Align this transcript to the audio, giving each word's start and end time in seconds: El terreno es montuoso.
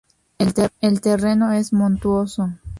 El 0.79 0.99
terreno 0.99 1.51
es 1.53 1.73
montuoso. 1.73 2.49